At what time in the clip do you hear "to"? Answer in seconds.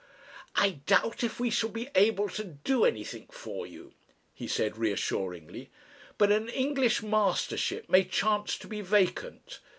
2.29-2.43, 8.57-8.67